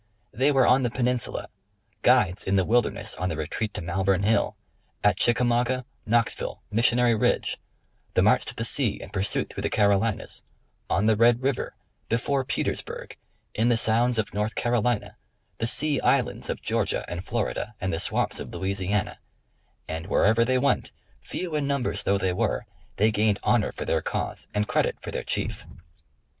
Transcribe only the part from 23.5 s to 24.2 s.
for their